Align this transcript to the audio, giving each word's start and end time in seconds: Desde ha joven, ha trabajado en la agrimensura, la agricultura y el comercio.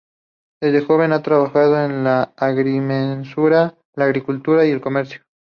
Desde 0.63 0.79
ha 0.79 0.83
joven, 0.87 1.13
ha 1.13 1.21
trabajado 1.21 1.85
en 1.85 2.03
la 2.03 2.33
agrimensura, 2.35 3.77
la 3.93 4.05
agricultura 4.05 4.65
y 4.65 4.71
el 4.71 4.81
comercio. 4.81 5.21